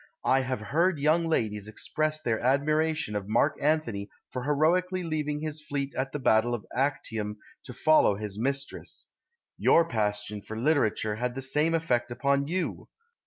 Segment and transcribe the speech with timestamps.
[0.25, 5.61] I have heard young ladies express their admiration of Mark Antony for heroically leaving his
[5.61, 9.11] fleet at the Battle of Actium to follow his mistress.
[9.59, 12.89] Your passion for literature had the same effect upon you.